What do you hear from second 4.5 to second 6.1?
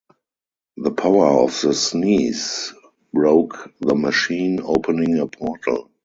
opening a portal.